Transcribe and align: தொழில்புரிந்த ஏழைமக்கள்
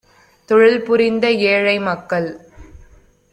தொழில்புரிந்த 0.49 1.25
ஏழைமக்கள் 1.51 2.29